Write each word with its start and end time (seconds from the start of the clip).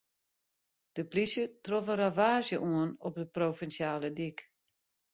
De 0.95 1.01
polysje 1.09 1.43
trof 1.65 1.85
in 1.93 1.99
ravaazje 2.01 2.57
oan 2.71 2.89
op 3.07 3.13
de 3.21 3.27
provinsjale 3.35 4.09
dyk. 4.17 4.37